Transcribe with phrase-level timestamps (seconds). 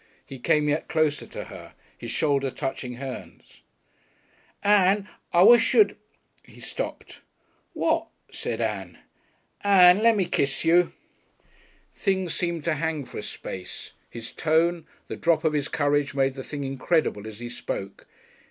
[0.25, 3.61] He came yet closer to her his shoulder touched hers.
[4.63, 5.95] "Ann, I wish you'd"
[6.43, 7.21] He stopped.
[7.73, 8.97] "What?" said Ann.
[9.63, 10.91] "Ann lemme kiss you."
[11.93, 16.33] Things seemed to hang for a space; his tone, the drop of his courage, made
[16.33, 18.07] the thing incredible as he spoke.